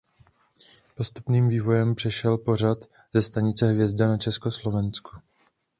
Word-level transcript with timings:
Postupným 0.95 1.49
vývojem 1.49 1.95
přešel 1.95 2.37
pořad 2.37 2.77
ze 3.13 3.21
stanice 3.21 3.65
Hvězda 3.65 4.07
na 4.07 4.17
Československo. 4.17 5.11